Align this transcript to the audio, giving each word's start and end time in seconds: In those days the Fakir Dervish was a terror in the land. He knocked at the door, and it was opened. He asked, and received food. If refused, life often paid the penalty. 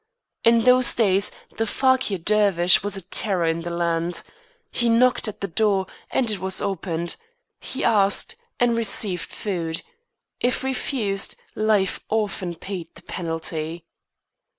In 0.43 0.63
those 0.63 0.95
days 0.95 1.29
the 1.57 1.67
Fakir 1.67 2.17
Dervish 2.17 2.81
was 2.81 2.97
a 2.97 3.03
terror 3.03 3.45
in 3.45 3.61
the 3.61 3.69
land. 3.69 4.23
He 4.71 4.89
knocked 4.89 5.27
at 5.27 5.41
the 5.41 5.47
door, 5.47 5.85
and 6.09 6.31
it 6.31 6.39
was 6.39 6.59
opened. 6.59 7.17
He 7.59 7.83
asked, 7.83 8.35
and 8.59 8.75
received 8.75 9.29
food. 9.31 9.83
If 10.39 10.63
refused, 10.63 11.35
life 11.53 11.99
often 12.09 12.55
paid 12.55 12.95
the 12.95 13.03
penalty. 13.03 13.85